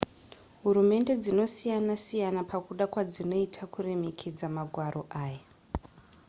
[0.63, 5.43] hurumende dzinosiyana-siyana pakuda kwadzinoita kuremekedza magwaro aya